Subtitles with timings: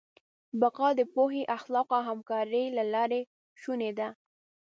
[0.61, 3.21] بقا د پوهې، اخلاقو او همکارۍ له لارې
[3.61, 4.07] شونې ده.